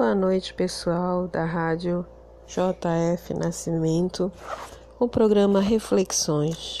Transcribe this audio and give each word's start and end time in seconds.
Boa 0.00 0.14
noite, 0.14 0.54
pessoal 0.54 1.28
da 1.28 1.44
Rádio 1.44 2.06
JF 2.46 3.34
Nascimento, 3.34 4.32
o 4.98 5.06
programa 5.06 5.60
Reflexões. 5.60 6.78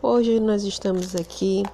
Hoje 0.00 0.38
nós 0.38 0.62
estamos 0.62 1.16
aqui 1.16 1.64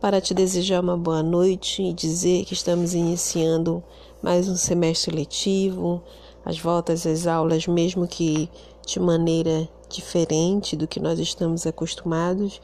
para 0.00 0.18
te 0.18 0.32
desejar 0.32 0.80
uma 0.80 0.96
boa 0.96 1.22
noite 1.22 1.82
e 1.82 1.92
dizer 1.92 2.46
que 2.46 2.54
estamos 2.54 2.94
iniciando 2.94 3.84
mais 4.22 4.48
um 4.48 4.56
semestre 4.56 5.14
letivo, 5.14 6.02
as 6.42 6.58
voltas 6.58 7.06
às 7.06 7.26
aulas, 7.26 7.66
mesmo 7.66 8.08
que 8.08 8.48
de 8.86 8.98
maneira 8.98 9.68
diferente 9.90 10.74
do 10.74 10.88
que 10.88 11.00
nós 11.00 11.18
estamos 11.18 11.66
acostumados, 11.66 12.62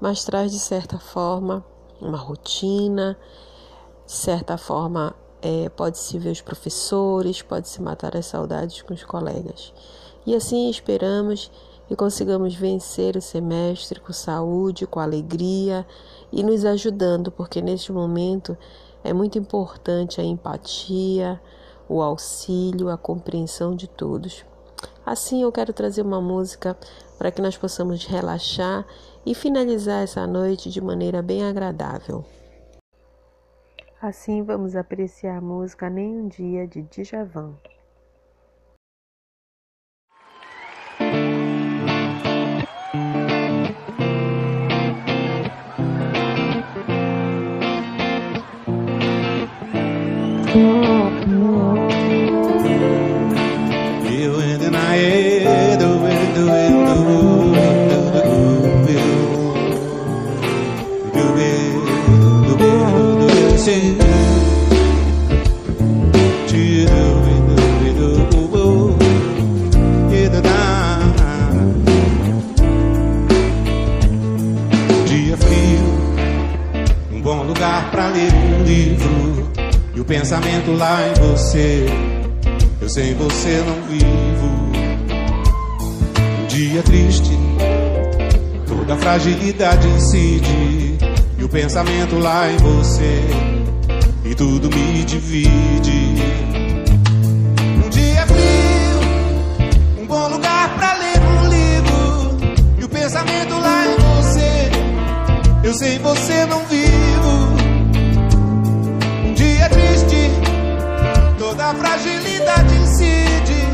mas 0.00 0.24
traz 0.24 0.50
de 0.50 0.58
certa 0.58 0.98
forma 0.98 1.62
uma 2.00 2.16
rotina, 2.16 3.18
de 4.06 4.12
certa 4.12 4.56
forma 4.56 5.14
é, 5.42 5.68
pode-se 5.68 6.18
ver 6.18 6.30
os 6.30 6.40
professores, 6.40 7.42
pode-se 7.42 7.80
matar 7.80 8.16
as 8.16 8.26
saudades 8.26 8.82
com 8.82 8.92
os 8.92 9.04
colegas. 9.04 9.72
E 10.26 10.34
assim 10.34 10.68
esperamos 10.68 11.50
que 11.88 11.96
consigamos 11.96 12.54
vencer 12.54 13.16
o 13.16 13.20
semestre 13.20 13.98
com 13.98 14.12
saúde, 14.12 14.86
com 14.86 15.00
alegria 15.00 15.86
e 16.30 16.42
nos 16.42 16.64
ajudando, 16.64 17.32
porque 17.32 17.60
neste 17.60 17.90
momento 17.90 18.56
é 19.02 19.12
muito 19.12 19.38
importante 19.38 20.20
a 20.20 20.24
empatia, 20.24 21.40
o 21.88 22.00
auxílio, 22.00 22.88
a 22.88 22.96
compreensão 22.96 23.74
de 23.74 23.88
todos. 23.88 24.44
Assim, 25.04 25.42
eu 25.42 25.50
quero 25.50 25.72
trazer 25.72 26.02
uma 26.02 26.20
música 26.20 26.76
para 27.18 27.30
que 27.30 27.42
nós 27.42 27.56
possamos 27.56 28.04
relaxar 28.04 28.86
e 29.26 29.34
finalizar 29.34 30.04
essa 30.04 30.26
noite 30.26 30.70
de 30.70 30.80
maneira 30.80 31.20
bem 31.20 31.42
agradável. 31.42 32.24
Assim 34.02 34.42
vamos 34.42 34.76
apreciar 34.76 35.36
a 35.36 35.40
música 35.42 35.90
Nem 35.90 36.16
um 36.16 36.26
Dia 36.26 36.66
de 36.66 36.80
Djavan. 36.84 37.54
Pensamento 80.10 80.72
lá 80.72 80.98
em 81.06 81.14
você. 81.20 81.86
Eu 82.82 82.88
sem 82.90 83.14
você 83.14 83.62
não 83.64 83.80
vivo. 83.82 84.50
Um 86.42 86.46
dia 86.48 86.82
triste, 86.82 87.30
toda 88.66 88.96
fragilidade 88.96 89.86
incide. 89.86 90.98
E 91.38 91.44
o 91.44 91.48
pensamento 91.48 92.18
lá 92.18 92.50
em 92.50 92.56
você, 92.56 93.22
e 94.24 94.34
tudo 94.34 94.68
me 94.68 95.04
divide. 95.04 96.16
Um 97.84 97.88
dia 97.88 98.26
frio, 98.26 100.02
um 100.02 100.06
bom 100.06 100.26
lugar 100.26 100.76
pra 100.76 100.94
ler 100.94 101.20
um 101.20 101.48
livro. 101.48 102.36
E 102.80 102.84
o 102.84 102.88
pensamento 102.88 103.54
lá 103.60 103.86
em 103.86 103.96
você, 103.96 104.70
eu 105.62 105.72
sem 105.72 106.00
você 106.00 106.46
não 106.46 106.66
vivo. 106.66 106.79
Toda 111.70 111.74
fragilidade 111.74 112.74
incide. 112.76 113.68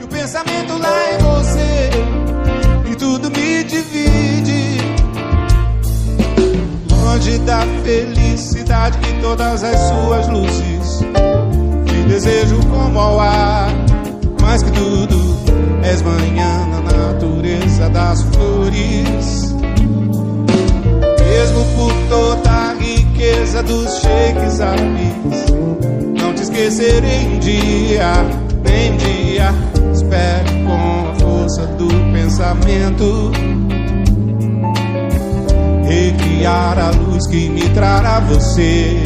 E 0.00 0.04
o 0.04 0.08
pensamento 0.08 0.78
lá 0.78 1.12
em 1.12 1.18
você, 1.18 1.90
e 2.90 2.96
tudo 2.96 3.30
me 3.30 3.64
divide. 3.64 4.78
Longe 6.90 7.38
da 7.38 7.60
felicidade 7.84 8.98
e 9.08 9.22
todas 9.22 9.62
as 9.62 9.78
suas 9.80 10.28
luzes. 10.28 11.00
Te 11.86 12.02
desejo 12.08 12.58
como 12.68 12.98
ao 12.98 13.20
ar, 13.20 13.70
mais 14.40 14.62
que 14.62 14.70
tudo, 14.72 15.36
és 15.82 16.02
manhã 16.02 16.66
na 16.66 16.80
natureza 16.80 17.88
das 17.90 18.22
flores. 18.22 19.54
Mesmo 21.20 21.64
por 21.76 21.92
toda 22.08 22.50
a 22.50 22.74
riqueza 22.74 23.62
dos 23.62 24.00
sheiks 24.00 24.60
árabes 24.60 26.05
esquecerei 26.56 27.26
um 27.26 27.38
dia, 27.38 28.12
um 28.24 28.96
dia. 28.96 29.54
Espero 29.92 30.64
com 30.64 31.10
a 31.10 31.14
força 31.16 31.66
do 31.66 31.86
pensamento 32.12 33.30
recriar 35.84 36.78
a 36.78 36.90
luz 36.90 37.26
que 37.26 37.50
me 37.50 37.68
trará 37.70 38.20
você. 38.20 39.02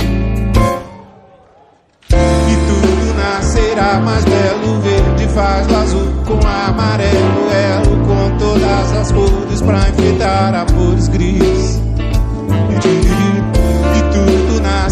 E 2.09 2.56
tudo 2.69 3.15
nascerá 3.16 4.00
mais 4.00 4.25
belo, 4.25 4.81
verde 4.81 5.27
faz 5.34 5.67
do 5.67 5.77
azul 5.77 6.12
com 6.27 6.47
amarelo, 6.47 7.50
elo 7.50 8.06
com 8.06 8.38
todas 8.38 8.93
as 8.93 9.12
cores 9.12 9.61
pra 9.62 9.88
enfeitar 9.88 10.55
amores 10.55 11.09
gris. 11.09 11.69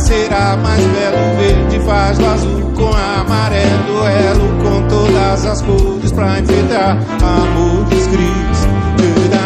Nascerá 0.08 0.56
mais 0.56 0.82
belo, 0.86 1.36
verde 1.36 1.80
faz 1.84 2.16
do 2.16 2.26
azul 2.26 2.72
com 2.74 2.88
amarelo, 2.94 4.06
elo 4.06 4.48
com 4.62 4.88
todas 4.88 5.44
as 5.44 5.60
cores 5.60 6.12
pra 6.12 6.40
enfeitar 6.40 6.98
amores 7.22 8.06
gris. 8.06 9.37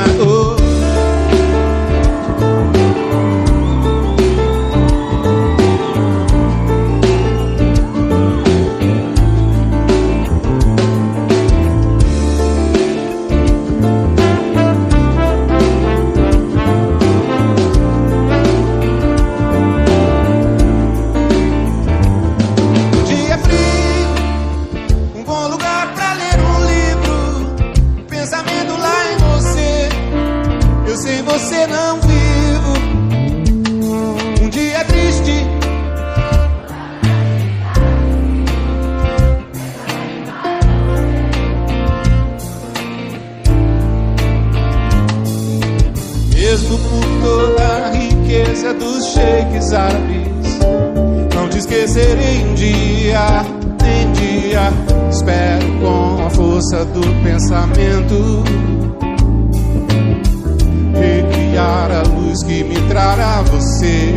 você. 63.44 64.14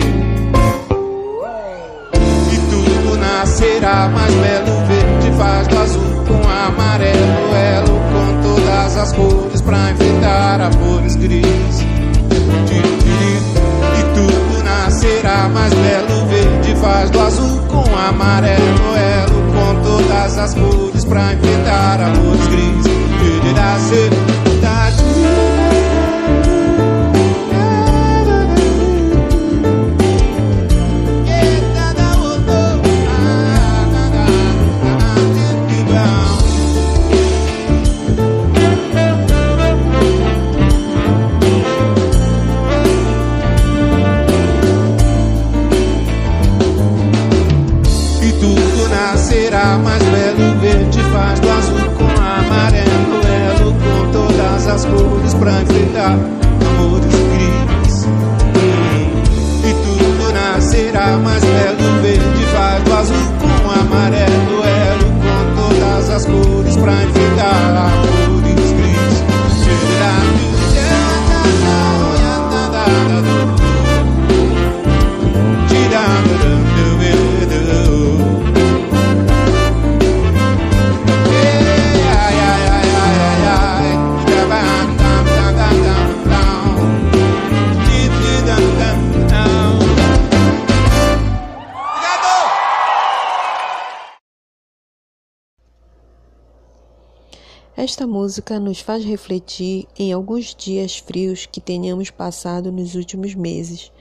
E 2.52 2.58
tudo 2.70 3.18
nascerá 3.18 4.10
mais 4.10 4.34
belo, 4.34 4.86
verde 4.88 5.38
faz 5.38 5.68
do 5.68 5.78
azul 5.78 6.24
com 6.28 6.50
amarelo, 6.50 7.56
elo 7.56 8.00
com 8.12 8.42
todas 8.42 8.98
as 8.98 9.14
cores 9.14 9.62
pra 9.62 9.78
a 9.78 10.64
árvores 10.64 11.16
gris. 11.16 11.82
E 13.98 14.04
tudo 14.14 14.64
nascerá 14.64 15.50
mais 15.50 15.74
belo, 15.74 16.26
verde 16.28 16.76
faz 16.82 17.10
do 17.10 17.20
azul 17.20 17.62
com 17.68 17.84
amarelo, 17.98 18.96
elo 18.96 19.42
com 19.54 19.82
todas 19.84 20.38
as 20.38 20.54
cores 20.54 21.06
pra 21.06 21.34
enfeitar 21.34 22.02
árvores 22.02 22.48
gris. 22.48 22.86
Nascer 23.56 24.10
nascerá 48.90 49.78
mais 49.78 50.04
belo. 50.04 50.60
Verde 50.60 51.00
faz 51.12 51.40
do 51.40 51.50
azul 51.50 51.90
com 51.98 52.04
amarelo, 52.04 53.22
elo 53.26 53.74
com 53.74 54.12
todas 54.12 54.68
as 54.68 54.86
cores 54.86 55.34
pra 55.36 55.62
enfrentar 55.62 56.18
amores 56.68 57.16
gris. 57.34 58.08
E 59.64 59.74
tudo 59.84 60.34
nascerá 60.34 61.18
mais 61.18 61.44
belo. 61.44 62.02
Verde 62.02 62.46
faz 62.54 62.84
do 62.84 62.94
azul 62.94 63.34
com 63.40 63.72
amarelo, 63.72 64.64
elo 64.64 65.06
com 65.22 65.62
todas 65.62 66.10
as 66.10 66.26
cores 66.26 66.76
pra 66.78 67.04
enfrentar 67.04 67.85
Esta 97.86 98.08
música 98.08 98.60
nos 98.60 98.80
faz 98.80 99.06
refletir 99.06 99.88
em 99.96 100.12
alguns 100.12 100.56
dias 100.56 100.98
frios 100.98 101.46
que 101.46 101.62
tenhamos 101.62 102.10
passado 102.10 102.72
nos 102.72 102.96
últimos 102.96 103.36
meses, 103.36 103.92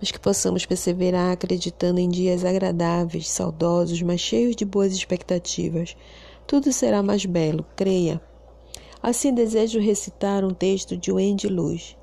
mas 0.00 0.10
que 0.10 0.18
possamos 0.18 0.64
perseverar 0.64 1.32
acreditando 1.32 2.00
em 2.00 2.08
dias 2.08 2.42
agradáveis, 2.42 3.28
saudosos, 3.28 4.00
mas 4.00 4.18
cheios 4.18 4.56
de 4.56 4.64
boas 4.64 4.94
expectativas. 4.94 5.94
Tudo 6.46 6.72
será 6.72 7.02
mais 7.02 7.26
belo, 7.26 7.66
creia. 7.76 8.18
Assim 9.02 9.34
desejo 9.34 9.78
recitar 9.78 10.42
um 10.42 10.54
texto 10.54 10.96
de 10.96 11.12
Wendy 11.12 11.48
Luz. 11.48 11.98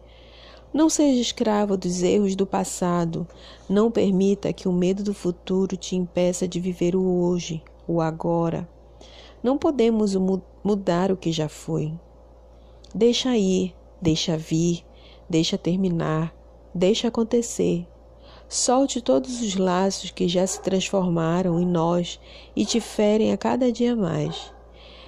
Não 0.71 0.91
seja 0.91 1.19
escravo 1.19 1.75
dos 1.75 2.03
erros 2.03 2.35
do 2.35 2.45
passado. 2.45 3.27
Não 3.67 3.89
permita 3.89 4.53
que 4.53 4.67
o 4.67 4.71
medo 4.71 5.01
do 5.01 5.11
futuro 5.11 5.75
te 5.75 5.95
impeça 5.95 6.47
de 6.47 6.59
viver 6.59 6.95
o 6.95 7.01
hoje, 7.03 7.63
o 7.87 7.99
agora. 7.99 8.74
Não 9.43 9.57
podemos 9.57 10.15
mudar 10.63 11.11
o 11.11 11.17
que 11.17 11.31
já 11.31 11.47
foi. 11.47 11.93
Deixa 12.93 13.37
ir, 13.37 13.75
deixa 14.01 14.37
vir, 14.37 14.85
deixa 15.29 15.57
terminar, 15.57 16.33
deixa 16.73 17.07
acontecer. 17.07 17.87
Solte 18.47 19.01
todos 19.01 19.41
os 19.41 19.55
laços 19.55 20.11
que 20.11 20.27
já 20.27 20.45
se 20.45 20.61
transformaram 20.61 21.59
em 21.59 21.65
nós 21.65 22.19
e 22.55 22.65
te 22.65 22.79
ferem 22.79 23.33
a 23.33 23.37
cada 23.37 23.71
dia 23.71 23.95
mais. 23.95 24.53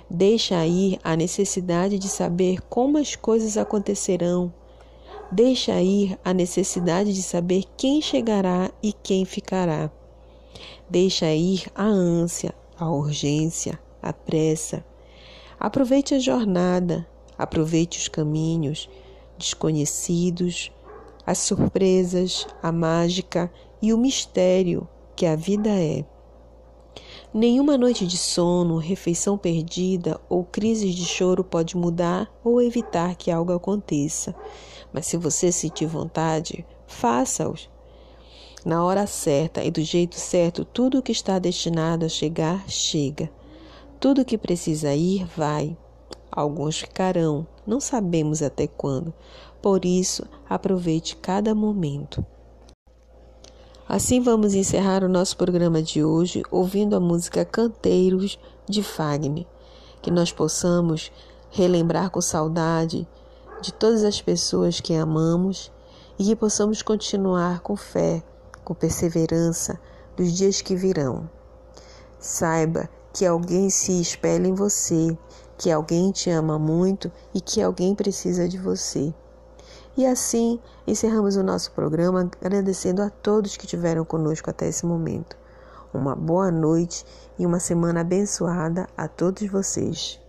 Deixa 0.10 0.66
ir 0.66 1.00
a 1.04 1.16
necessidade 1.16 2.00
de 2.00 2.08
saber 2.08 2.62
como 2.64 2.98
as 2.98 3.16
coisas 3.16 3.58
acontecerão. 3.58 4.54
Deixa 5.32 5.82
ir 5.82 6.18
a 6.24 6.34
necessidade 6.34 7.14
de 7.14 7.22
saber 7.22 7.66
quem 7.76 8.02
chegará 8.02 8.72
e 8.82 8.94
quem 8.94 9.26
ficará. 9.26 9.92
Deixa 10.90 11.34
ir 11.34 11.68
a 11.76 11.84
ânsia, 11.84 12.56
a 12.80 12.90
urgência, 12.90 13.78
a 14.02 14.12
pressa. 14.14 14.86
Aproveite 15.60 16.14
a 16.14 16.20
jornada, 16.20 17.08
aproveite 17.38 18.00
os 18.00 18.08
caminhos 18.08 18.90
desconhecidos, 19.38 20.72
as 21.26 21.40
surpresas, 21.40 22.48
a 22.62 22.72
mágica 22.72 23.52
e 23.82 23.94
o 23.94 23.98
mistério 23.98 24.88
que 25.16 25.26
a 25.26 25.36
vida 25.36 25.70
é. 25.70 26.06
Nenhuma 27.34 27.78
noite 27.78 28.08
de 28.08 28.18
sono, 28.18 28.78
refeição 28.78 29.38
perdida 29.38 30.20
ou 30.30 30.44
crise 30.44 30.92
de 30.92 31.06
choro 31.06 31.44
pode 31.44 31.76
mudar 31.76 32.32
ou 32.44 32.62
evitar 32.62 33.16
que 33.16 33.30
algo 33.30 33.52
aconteça. 33.52 34.34
Mas 34.94 35.06
se 35.08 35.18
você 35.18 35.52
sentir 35.52 35.86
vontade, 35.86 36.66
faça-os. 36.88 37.70
Na 38.66 38.84
hora 38.84 39.06
certa 39.06 39.64
e 39.64 39.70
do 39.70 39.82
jeito 39.82 40.16
certo, 40.16 40.66
tudo 40.66 41.00
o 41.00 41.02
que 41.04 41.12
está 41.12 41.38
destinado 41.38 42.06
a 42.06 42.10
chegar, 42.10 42.68
chega. 42.68 43.30
Tudo 44.00 44.24
que 44.24 44.38
precisa 44.38 44.94
ir, 44.94 45.26
vai. 45.36 45.76
Alguns 46.32 46.80
ficarão, 46.80 47.48
não 47.66 47.80
sabemos 47.80 48.44
até 48.44 48.68
quando. 48.68 49.12
Por 49.60 49.86
isso, 49.86 50.24
aproveite 50.48 51.16
cada 51.16 51.56
momento. 51.56 52.24
Assim 53.90 54.22
vamos 54.22 54.54
encerrar 54.54 55.04
o 55.04 55.10
nosso 55.10 55.36
programa 55.36 55.82
de 55.82 56.04
hoje 56.04 56.44
ouvindo 56.52 56.96
a 56.96 57.00
música 57.00 57.44
Canteiros 57.44 58.38
de 58.70 58.84
Fagner. 58.84 59.48
Que 60.00 60.12
nós 60.12 60.32
possamos 60.32 61.12
relembrar 61.50 62.12
com 62.12 62.22
saudade 62.22 63.08
de 63.62 63.74
todas 63.74 64.04
as 64.04 64.22
pessoas 64.22 64.80
que 64.80 64.94
amamos 64.94 65.72
e 66.20 66.24
que 66.24 66.36
possamos 66.36 66.84
continuar 66.84 67.62
com 67.62 67.76
fé, 67.76 68.22
com 68.64 68.76
perseverança 68.76 69.80
dos 70.16 70.34
dias 70.34 70.62
que 70.62 70.76
virão. 70.76 71.28
Saiba 72.20 72.90
que 73.18 73.26
alguém 73.26 73.68
se 73.68 74.00
espelha 74.00 74.48
em 74.48 74.54
você, 74.54 75.18
que 75.58 75.72
alguém 75.72 76.12
te 76.12 76.30
ama 76.30 76.60
muito 76.60 77.12
e 77.34 77.42
que 77.42 77.60
alguém 77.60 77.96
precisa 77.96 78.48
de 78.48 78.60
você. 78.60 79.12
E 79.98 80.06
assim 80.06 80.60
encerramos 80.86 81.36
o 81.36 81.42
nosso 81.42 81.72
programa 81.72 82.30
agradecendo 82.40 83.02
a 83.02 83.10
todos 83.10 83.58
que 83.58 83.66
estiveram 83.66 84.06
conosco 84.06 84.52
até 84.52 84.68
esse 84.68 84.86
momento. 84.86 85.36
Uma 85.92 86.16
boa 86.16 86.52
noite 86.52 87.04
e 87.40 87.46
uma 87.48 87.60
semana 87.60 88.02
abençoada 88.02 88.88
a 88.96 89.08
todos 89.08 89.50
vocês. 89.50 90.20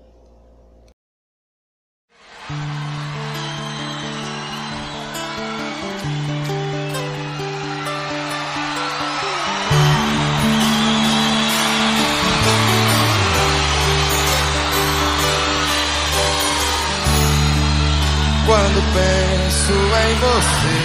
Você. 20.20 20.78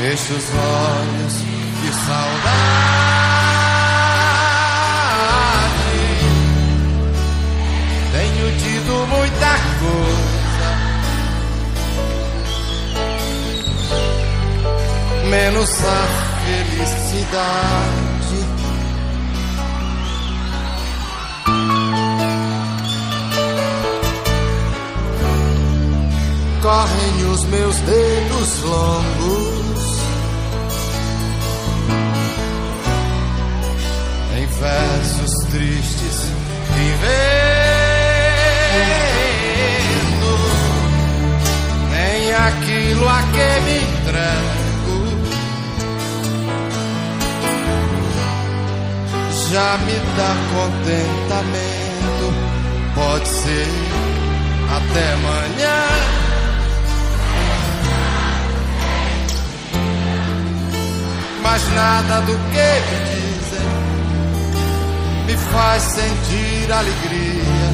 Fecho 0.00 0.34
os 0.34 0.50
olhos 0.54 1.34
de 1.82 1.90
saudade. 2.06 3.16
Tenho 8.12 8.46
tido 8.58 8.92
muita 9.06 9.52
coisa, 9.80 10.68
menos 15.30 15.70
a 15.84 16.00
felicidade. 16.44 18.15
Correm 26.66 27.30
os 27.32 27.44
meus 27.44 27.76
dedos 27.76 28.62
longos. 28.62 30.00
Em 34.36 34.46
versos 34.46 35.32
tristes 35.52 36.22
vivendo 36.74 37.06
nem 41.92 42.34
aquilo 42.34 43.08
a 43.08 43.22
que 43.22 43.60
me 43.60 43.76
entrego. 43.78 44.96
Já 49.52 49.78
me 49.78 49.96
dá 50.16 50.34
contentamento 50.52 52.26
pode 52.96 53.28
ser 53.28 53.68
até 54.68 55.12
amanhã 55.12 56.25
mas 61.56 61.72
nada 61.74 62.20
do 62.20 62.32
que 62.32 62.68
me 62.86 62.98
dizem 63.08 63.66
me 65.26 65.36
faz 65.50 65.82
sentir 65.84 66.70
alegria. 66.70 67.68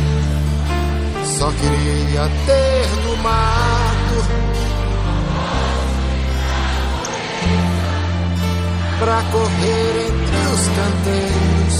Só 1.24 1.50
queria 1.50 2.30
ter 2.46 2.86
no 3.04 3.16
mato 3.16 4.18
pra 9.00 9.20
correr 9.32 10.06
entre 10.06 10.36
os 10.54 10.62
canteiros 10.78 11.76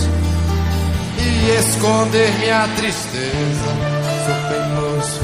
e 1.18 1.50
esconder 1.60 2.32
minha 2.40 2.68
tristeza. 2.74 3.70
Sou 4.26 4.38
teimoso, 4.48 5.20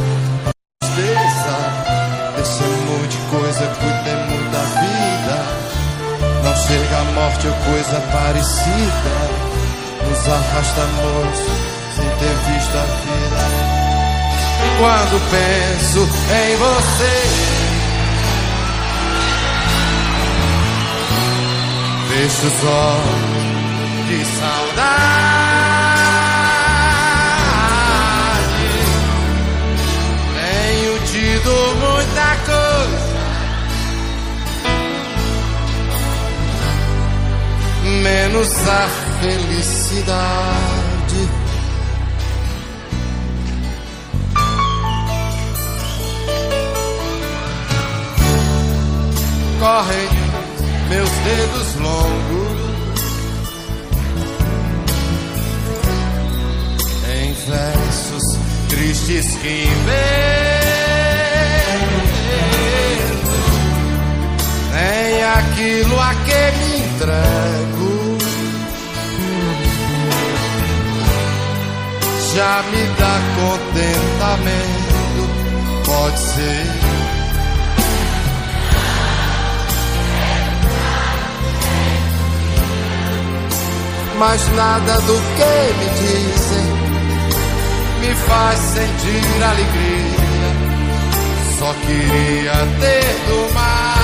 morte 7.29 7.47
ou 7.47 7.55
coisa 7.55 8.01
parecida. 8.13 9.13
Nos 10.09 10.29
arrastamos 10.29 11.39
sem 11.95 12.09
ter 12.19 12.37
visto 12.53 12.77
a 12.77 12.87
vida. 13.05 13.43
Quando 14.79 15.17
penso 15.31 16.01
em 16.33 16.57
você, 16.57 17.17
os 22.47 22.65
olhos 22.65 23.49
de 24.09 24.19
saudade. 24.39 24.88
Menos 38.11 38.49
a 38.67 38.89
felicidade. 39.21 40.09
correm 49.61 50.09
meus 50.89 51.11
dedos 51.11 51.75
longos. 51.75 52.59
Em 57.11 57.33
versos 57.35 58.23
tristes 58.71 59.37
que 59.37 59.65
invento 59.65 59.99
nem 64.73 65.25
aquilo 65.25 66.01
a 66.01 66.15
que 66.15 66.53
me 66.59 66.79
entrego 66.79 67.78
já 72.35 72.63
me 72.71 72.87
dá 72.99 73.21
contentamento. 73.37 74.89
Pode 75.85 76.19
ser. 76.19 76.67
Mas 84.19 84.49
nada 84.53 85.01
do 85.03 85.15
que 85.37 85.75
me 85.79 85.89
dizem 86.01 86.79
me 88.01 88.15
faz 88.15 88.59
sentir 88.59 89.43
alegria. 89.43 90.19
Só 91.59 91.73
queria 91.75 92.53
ter 92.81 93.07
tomado 93.29 93.98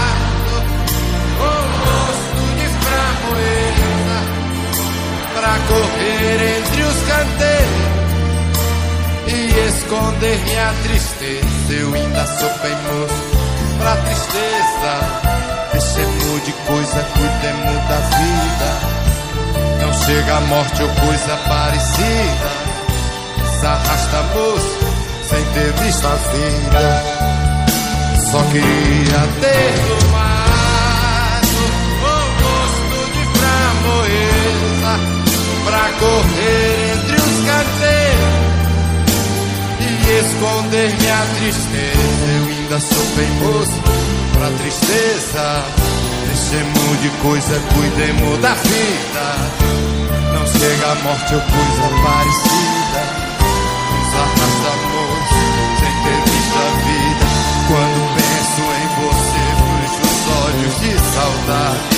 esconder 9.95 10.39
minha 10.45 10.75
tristeza. 10.83 11.73
Eu 11.73 11.95
ainda 11.95 12.27
sou 12.27 12.49
bem 12.63 12.77
pra 13.79 13.97
tristeza. 13.97 14.93
Deixemos 15.73 16.45
de 16.45 16.53
coisa, 16.53 17.07
cuidemos 17.15 17.89
da 17.89 18.01
vida. 18.19 18.71
Não 19.81 19.93
chega 19.93 20.37
a 20.37 20.41
morte 20.43 20.83
ou 20.83 20.89
coisa 20.89 21.37
parecida. 21.49 22.51
Se 23.59 23.67
arrasta 23.67 24.23
moço 24.35 24.79
sem 25.29 25.45
ter 25.53 25.73
visto 25.83 26.07
a 26.07 26.15
vida. 26.15 27.03
Só 28.31 28.43
queria 28.51 29.21
ter 29.41 29.84
ainda 43.15 43.21
sou 43.21 43.21
bem 43.21 43.31
moço 43.41 43.81
pra 44.33 44.51
tristeza. 44.59 45.65
Deixemos 46.27 47.01
de 47.01 47.09
coisa, 47.23 47.61
cuidemos 47.75 48.39
da 48.41 48.55
vida. 48.55 49.27
Não 50.33 50.47
chega 50.47 50.87
a 50.91 50.95
morte 50.97 51.35
ou 51.35 51.41
coisa 51.41 51.89
parecida. 52.03 53.03
Nos 53.91 54.15
arrastamos 54.15 55.29
sem 55.79 55.95
ter 56.05 56.21
visto 56.31 56.59
a 56.59 56.71
vida. 56.85 57.27
Quando 57.69 57.99
penso 58.17 58.63
em 58.81 58.89
você, 59.01 59.45
fecho 59.65 60.03
os 60.03 60.21
olhos 60.45 60.75
de 60.81 60.93
saudade. 61.15 61.95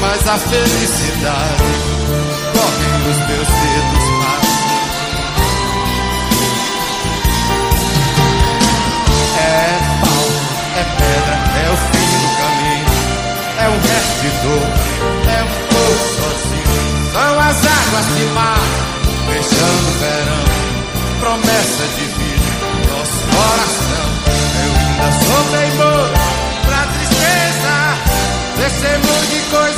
Mas 0.00 0.28
a 0.28 0.38
felicidade 0.38 1.70
corre 2.52 2.88
nos 3.04 3.18
meus 3.28 3.48
dedos 3.48 4.13
dor 14.44 14.68
é 15.26 15.40
um 15.42 15.50
sozinho. 16.16 16.76
São 17.12 17.34
as 17.40 17.56
águas 17.56 18.06
de 18.16 18.24
mar, 18.34 18.60
fechando 19.26 19.88
o 19.88 19.96
verão, 20.00 20.44
promessa 21.20 21.84
de 21.96 22.04
vida, 22.18 22.50
nosso 22.90 23.20
coração. 23.32 24.08
Eu 24.64 24.72
ainda 24.80 25.08
sou 25.24 25.42
teimoso 25.50 26.14
pra 26.66 26.80
tristeza, 26.94 27.74
testemunho 28.56 29.26
de 29.30 29.40
coisa. 29.50 29.73